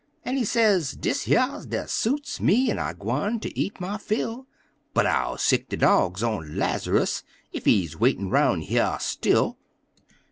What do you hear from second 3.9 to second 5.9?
fill; But I'll sic de